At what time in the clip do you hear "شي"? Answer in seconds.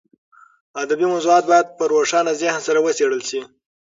3.29-3.41